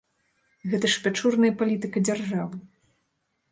Гэта 0.71 0.85
ж 0.93 1.03
пячорная 1.03 1.53
палітыка 1.61 2.05
дзяржавы! 2.07 2.57